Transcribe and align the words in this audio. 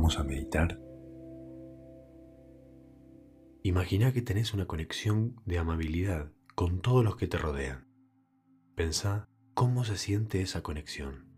Vamos 0.00 0.18
a 0.18 0.24
meditar. 0.24 0.80
Imagina 3.62 4.14
que 4.14 4.22
tenés 4.22 4.54
una 4.54 4.64
conexión 4.64 5.36
de 5.44 5.58
amabilidad 5.58 6.32
con 6.54 6.80
todos 6.80 7.04
los 7.04 7.16
que 7.16 7.26
te 7.26 7.36
rodean. 7.36 7.86
Pensá 8.74 9.28
cómo 9.52 9.84
se 9.84 9.98
siente 9.98 10.40
esa 10.40 10.62
conexión. 10.62 11.29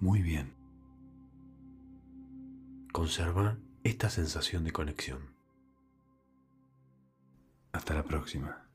Muy 0.00 0.22
bien. 0.22 0.54
Conserva 2.92 3.58
esta 3.82 4.10
sensación 4.10 4.64
de 4.64 4.72
conexión. 4.72 5.34
Hasta 7.72 7.94
la 7.94 8.04
próxima. 8.04 8.68